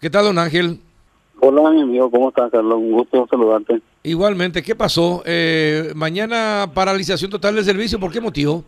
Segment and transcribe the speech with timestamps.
[0.00, 0.78] ¿Qué tal, don Ángel?
[1.40, 2.78] Hola, mi amigo, ¿cómo estás, Carlos?
[2.78, 3.80] Un gusto saludarte.
[4.04, 5.22] Igualmente, ¿qué pasó?
[5.26, 8.64] Eh, mañana paralización total del servicio, ¿por qué motivo?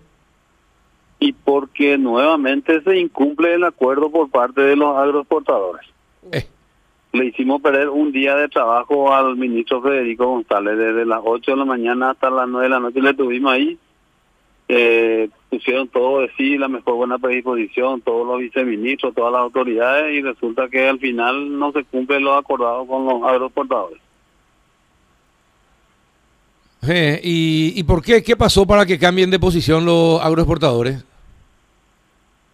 [1.21, 5.87] Y porque nuevamente se incumple el acuerdo por parte de los agroexportadores.
[6.33, 6.49] Eh,
[7.13, 11.57] Le hicimos perder un día de trabajo al ministro Federico González, desde las 8 de
[11.57, 13.79] la mañana hasta las 9 de la noche le tuvimos ahí.
[14.73, 20.15] Eh, pusieron todo de sí, la mejor buena predisposición, todos los viceministros, todas las autoridades,
[20.15, 24.01] y resulta que al final no se cumple lo acordado con los agroexportadores.
[26.89, 28.23] eh, y, ¿Y por qué?
[28.23, 31.05] ¿Qué pasó para que cambien de posición los agroexportadores?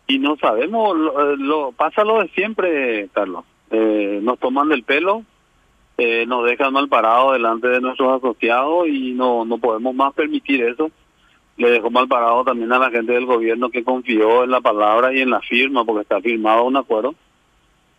[0.09, 3.45] y no sabemos, lo, eh, lo- pasa lo de siempre, Carlos.
[3.73, 5.24] Eh, nos toman del pelo,
[5.98, 10.62] eh, nos dejan mal parados delante de nuestros asociados y no, no podemos más permitir
[10.62, 10.93] eso.
[11.56, 15.12] Le dejó mal parado también a la gente del gobierno que confió en la palabra
[15.15, 17.15] y en la firma, porque está firmado un acuerdo.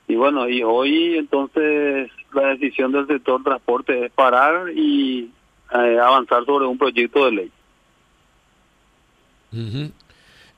[0.07, 5.31] Y bueno, y hoy entonces la decisión del sector transporte es parar y
[5.73, 7.51] eh, avanzar sobre un proyecto de ley.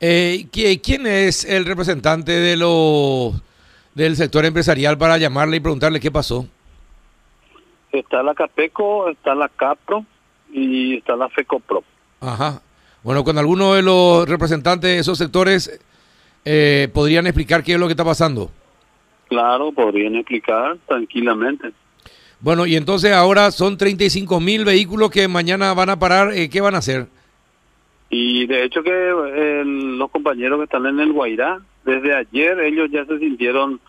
[0.01, 3.33] Eh, ¿qui- ¿Quién es el representante de los
[3.95, 6.45] del sector empresarial para llamarle y preguntarle qué pasó?
[7.91, 10.05] Está la CAPECO, está la CAPRO
[10.53, 11.83] y está la FECOPRO.
[12.21, 12.61] Ajá.
[13.03, 15.79] Bueno, con alguno de los representantes de esos sectores
[16.45, 18.51] eh, podrían explicar qué es lo que está pasando.
[19.27, 21.71] Claro, podrían explicar tranquilamente.
[22.41, 26.33] Bueno, y entonces ahora son 35 mil vehículos que mañana van a parar.
[26.33, 27.07] eh, ¿Qué van a hacer?
[28.09, 32.89] Y de hecho que eh, los compañeros que están en el Guairá, desde ayer ellos
[32.91, 33.79] ya se sintieron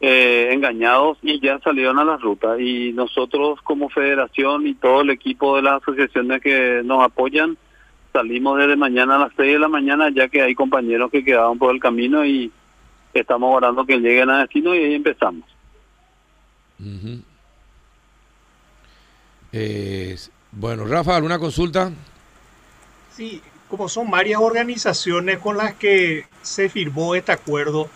[0.00, 2.60] eh, engañados y ya salieron a la ruta.
[2.60, 7.56] Y nosotros como federación y todo el equipo de las asociaciones que nos apoyan,
[8.16, 11.58] salimos desde mañana a las 6 de la mañana ya que hay compañeros que quedaron
[11.58, 12.50] por el camino y
[13.12, 15.44] estamos orando que lleguen a destino y ahí empezamos.
[19.52, 20.16] Eh,
[20.52, 21.90] bueno, Rafa, ¿alguna consulta?
[23.10, 27.88] Sí, como son varias organizaciones con las que se firmó este acuerdo,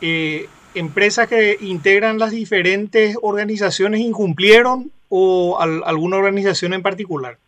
[0.00, 7.38] eh, empresas que integran las diferentes organizaciones incumplieron o al- alguna organización en particular.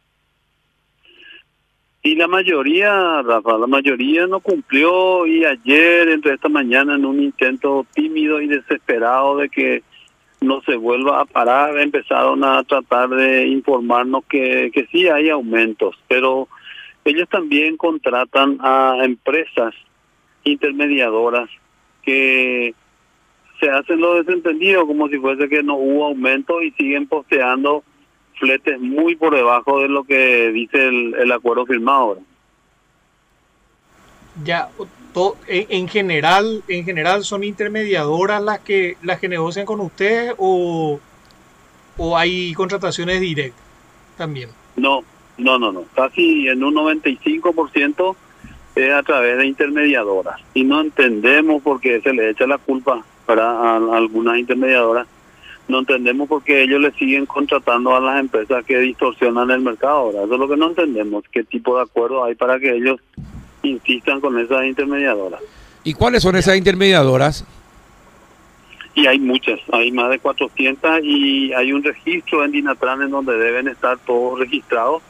[2.09, 7.23] Y la mayoría, Rafa, la mayoría no cumplió y ayer, entre esta mañana, en un
[7.23, 9.83] intento tímido y desesperado de que
[10.41, 15.97] no se vuelva a parar, empezaron a tratar de informarnos que, que sí hay aumentos,
[16.09, 16.49] pero
[17.05, 19.75] ellos también contratan a empresas
[20.45, 21.51] intermediadoras
[22.01, 22.75] que
[23.61, 27.85] se hacen lo desentendido como si fuese que no hubo aumento y siguen posteando
[28.39, 32.21] fletes muy por debajo de lo que dice el, el acuerdo firmado ahora.
[34.45, 34.69] Ya,
[35.47, 41.01] en, en general, en general son intermediadoras las que las que negocian con ustedes o,
[41.97, 43.63] o hay contrataciones directas
[44.17, 44.51] también.
[44.77, 45.03] No,
[45.37, 45.85] no, no, no.
[45.95, 48.17] Casi en un 95%
[48.77, 50.41] es a través de intermediadoras.
[50.55, 55.07] Y no entendemos por qué se le echa la culpa para a, a algunas intermediadoras.
[55.69, 59.95] No entendemos por qué ellos le siguen contratando a las empresas que distorsionan el mercado
[59.95, 60.25] ahora.
[60.25, 61.25] Eso es lo que no entendemos.
[61.31, 62.99] ¿Qué tipo de acuerdo hay para que ellos
[63.63, 65.41] insistan con esas intermediadoras?
[65.85, 67.45] ¿Y cuáles son esas intermediadoras?
[68.95, 73.37] Y hay muchas, hay más de 400 y hay un registro en Dinatran en donde
[73.37, 75.03] deben estar todos registrados,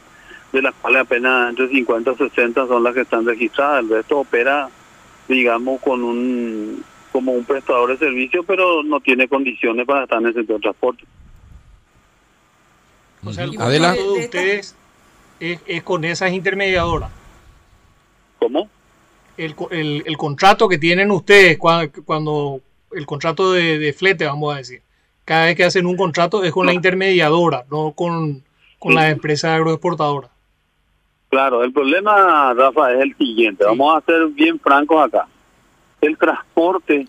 [0.51, 3.83] de las cuales apenas entre 50 y 60 son las que están registradas.
[3.83, 4.69] El resto opera,
[5.27, 10.27] digamos, con un como un prestador de servicio, pero no tiene condiciones para estar en
[10.27, 11.03] el sector de transporte.
[13.25, 14.75] O sea, el contrato de ustedes
[15.39, 17.11] es, es con esas intermediadoras.
[18.39, 18.69] ¿Cómo?
[19.37, 22.61] El, co- el- el contrato que tienen ustedes cua- cuando,
[22.93, 24.81] el contrato de, de flete, vamos a decir,
[25.25, 28.43] cada vez que hacen un contrato es con la intermediadora, no con,
[28.79, 28.95] con Sí.
[28.95, 30.31] las empresas agroexportadoras.
[31.29, 33.63] Claro, el problema, Rafa, es el siguiente.
[33.63, 33.69] Sí.
[33.69, 35.27] Vamos a ser bien francos acá.
[36.01, 37.07] El transporte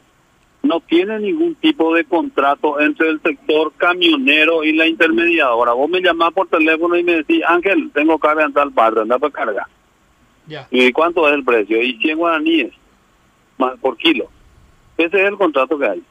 [0.63, 5.73] no tiene ningún tipo de contrato entre el sector camionero y la intermediadora.
[5.73, 9.19] Vos me llamás por teléfono y me decís, Ángel, tengo carga en tal parte, anda
[9.19, 9.67] para cargar.
[10.47, 10.67] Ya.
[10.71, 11.83] ¿Y cuánto es el precio?
[11.83, 12.73] Y 100 guaraníes
[13.57, 14.29] más por kilo.
[14.97, 16.03] Ese es el contrato que hay.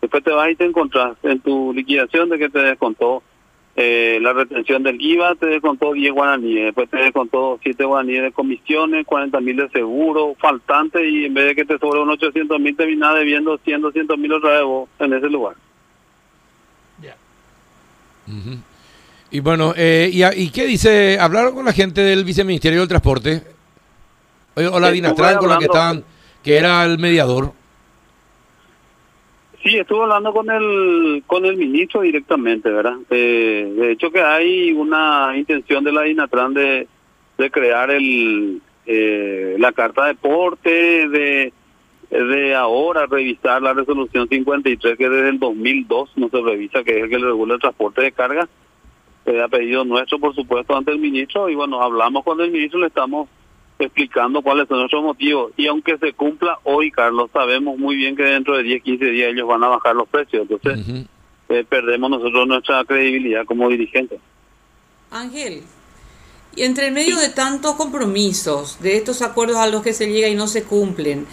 [0.00, 3.22] Después te vas y te encontrás en tu liquidación de que te descontó
[3.76, 8.32] eh, la retención del IVA, te descontó 10 guaraníes, después te descontó 7 guaraníes de
[8.32, 12.60] comisiones, 40 mil de seguro, faltante, y en vez de que te sobre unos 800
[12.60, 15.54] mil, terminás debiendo 100, 200 mil otra vez vos en ese lugar.
[17.02, 17.16] Ya.
[19.30, 21.18] Y bueno, eh, ¿y, a- ¿y qué dice?
[21.20, 23.42] ¿Hablaron con la gente del Viceministerio del Transporte?
[24.54, 26.04] O, o la Dinatran con la que estaban,
[26.44, 27.52] que era el mediador.
[29.64, 32.98] Sí, estuve hablando con el con el ministro directamente, ¿verdad?
[33.08, 36.86] Eh, de hecho que hay una intención de la INATRAN de,
[37.38, 41.52] de crear el eh, la carta de porte, de,
[42.10, 47.04] de ahora revisar la resolución 53 que desde el 2002 no se revisa, que es
[47.04, 48.46] el que regula el transporte de carga.
[49.24, 52.80] Eh, ha pedido nuestro, por supuesto, ante el ministro y bueno, hablamos con el ministro,
[52.80, 53.30] le estamos
[53.78, 55.52] explicando cuáles son nuestros motivos.
[55.56, 59.32] Y aunque se cumpla hoy, Carlos, sabemos muy bien que dentro de 10, 15 días
[59.32, 60.46] ellos van a bajar los precios.
[60.48, 61.06] Entonces,
[61.48, 64.20] eh, perdemos nosotros nuestra credibilidad como dirigentes.
[65.10, 65.62] Ángel,
[66.56, 70.28] y entre el medio de tantos compromisos, de estos acuerdos a los que se llega
[70.28, 71.26] y no se cumplen,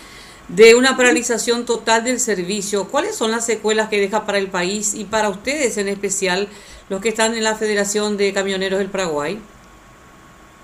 [0.47, 4.95] de una paralización total del servicio, ¿cuáles son las secuelas que deja para el país
[4.95, 6.47] y para ustedes en especial,
[6.89, 9.39] los que están en la Federación de Camioneros del Paraguay?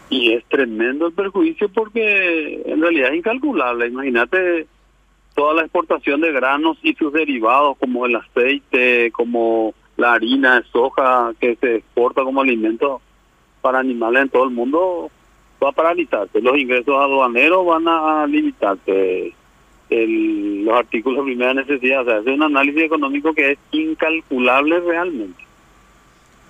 [0.10, 3.88] Y es tremendo el perjuicio porque en realidad es incalculable.
[3.88, 4.68] Imagínate
[5.36, 10.68] toda la exportación de granos y sus derivados como el aceite, como la harina de
[10.72, 13.02] soja que se exporta como alimento
[13.62, 15.12] para animales en todo el mundo
[15.62, 16.42] va a paralizarse.
[16.42, 19.34] Los ingresos aduaneros van a limitarse.
[19.90, 22.02] El, los artículos de primera necesidad.
[22.02, 25.46] O sea, es un análisis económico que es incalculable realmente.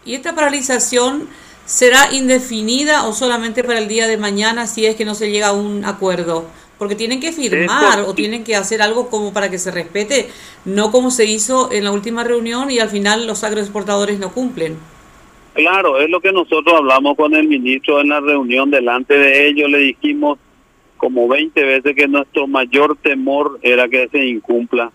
[0.06, 1.28] ¿Y esta paralización
[1.68, 5.50] será indefinida o solamente para el día de mañana si es que no se llega
[5.50, 6.46] a un acuerdo?
[6.80, 10.30] Porque tienen que firmar o tienen que hacer algo como para que se respete,
[10.64, 14.78] no como se hizo en la última reunión y al final los agroexportadores no cumplen.
[15.54, 19.70] Claro, es lo que nosotros hablamos con el ministro en la reunión delante de ellos,
[19.70, 20.40] le dijimos
[20.98, 24.92] como 20 veces que nuestro mayor temor era que se incumpla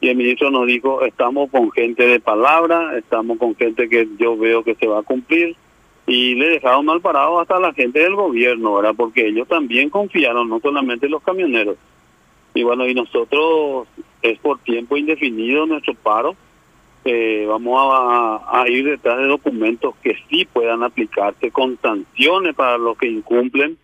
[0.00, 4.36] y el ministro nos dijo, estamos con gente de palabra, estamos con gente que yo
[4.36, 5.56] veo que se va a cumplir
[6.06, 8.94] y le dejaron mal parado hasta la gente del gobierno, ¿verdad?
[8.96, 11.76] Porque ellos también confiaron, no solamente los camioneros.
[12.52, 13.88] Y bueno, y nosotros
[14.22, 16.36] es por tiempo indefinido nuestro paro.
[17.04, 22.78] Eh, vamos a, a, ir detrás de documentos que sí puedan aplicarse con sanciones para
[22.78, 23.76] los que incumplen.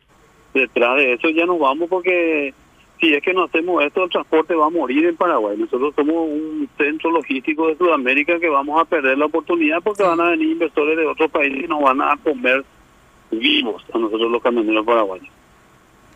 [0.54, 2.54] Detrás de eso ya nos vamos porque
[3.00, 5.56] si es que no hacemos esto, el transporte va a morir en Paraguay.
[5.56, 10.20] Nosotros somos un centro logístico de Sudamérica que vamos a perder la oportunidad porque van
[10.20, 12.64] a venir inversores de otros países y nos van a comer
[13.30, 15.28] vivos a nosotros los camioneros paraguayos.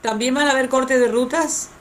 [0.02, 1.72] ¿También van a haber cortes de rutas?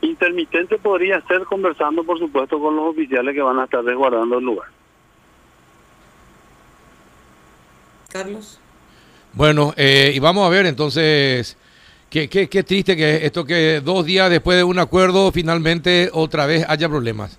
[0.00, 4.44] Intermitente podría ser conversando, por supuesto, con los oficiales que van a estar resguardando el
[4.44, 4.68] lugar.
[8.08, 8.60] Carlos.
[9.32, 11.56] Bueno, eh, y vamos a ver entonces
[12.10, 16.46] Qué, qué, qué triste que esto que dos días después de un acuerdo finalmente otra
[16.46, 17.38] vez haya problemas.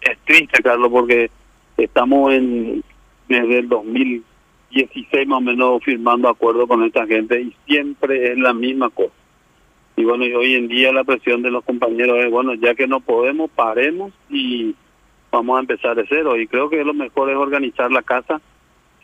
[0.00, 1.30] Es triste, Carlos, porque
[1.76, 2.84] estamos en
[3.28, 8.52] desde el 2016 más o menos firmando acuerdos con esta gente y siempre es la
[8.52, 9.12] misma cosa.
[9.96, 12.86] Y bueno, y hoy en día la presión de los compañeros es, bueno, ya que
[12.86, 14.74] no podemos, paremos y
[15.32, 16.38] vamos a empezar de cero.
[16.38, 18.40] Y creo que lo mejor es organizar la casa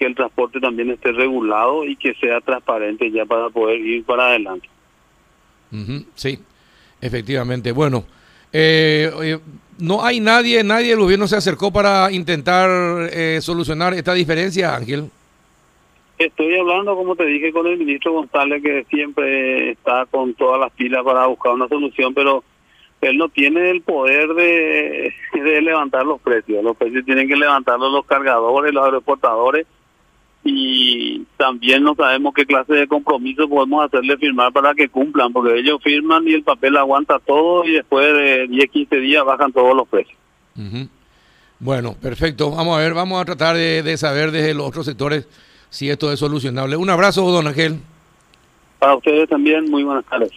[0.02, 4.30] que el transporte también esté regulado y que sea transparente ya para poder ir para
[4.30, 4.68] adelante.
[6.16, 6.40] sí,
[7.00, 7.70] efectivamente.
[7.70, 8.04] Bueno,
[8.52, 9.38] eh,
[9.78, 12.68] no hay nadie, nadie del gobierno se acercó para intentar
[13.12, 15.08] eh, solucionar esta diferencia, Ángel.
[16.18, 20.72] Estoy hablando, como te dije, con el ministro González, que siempre está con todas las
[20.72, 22.42] pilas para buscar una solución, pero
[23.02, 26.64] él no tiene el poder de, de levantar los precios.
[26.64, 29.64] Los precios tienen que levantarlos los cargadores, los aeroportadores
[30.44, 35.58] y también no sabemos qué clase de compromiso podemos hacerle firmar para que cumplan, porque
[35.58, 39.76] ellos firman y el papel aguanta todo y después de 10, 15 días bajan todos
[39.76, 40.18] los precios.
[41.58, 42.50] Bueno, perfecto.
[42.50, 45.28] Vamos a ver, vamos a tratar de, de, saber desde los otros sectores
[45.70, 46.76] si esto es solucionable.
[46.76, 47.78] Un abrazo, don Ángel.
[48.78, 50.30] Para ustedes también, muy buenas tardes.